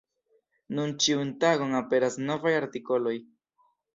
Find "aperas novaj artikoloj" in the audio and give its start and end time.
1.81-3.17